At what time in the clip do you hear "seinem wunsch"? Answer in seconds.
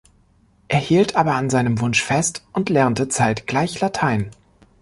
1.51-2.01